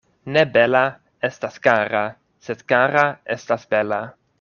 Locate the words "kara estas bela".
2.75-4.07